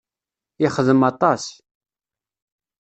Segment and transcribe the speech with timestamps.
[0.61, 1.43] Yexdem aṭas.